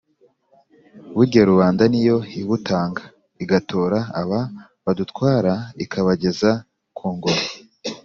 [1.15, 3.01] Burya Rubanda niyo ibutanga
[3.43, 4.39] Igatora aba
[4.83, 6.51] badutwara ikabageza
[6.97, 7.43] ku ngoma